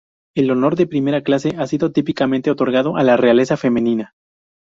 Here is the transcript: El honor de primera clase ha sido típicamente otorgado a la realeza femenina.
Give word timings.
El 0.35 0.49
honor 0.49 0.75
de 0.77 0.87
primera 0.87 1.21
clase 1.21 1.53
ha 1.59 1.67
sido 1.67 1.91
típicamente 1.91 2.49
otorgado 2.49 2.97
a 2.97 3.03
la 3.03 3.17
realeza 3.17 3.55
femenina. 3.55 4.15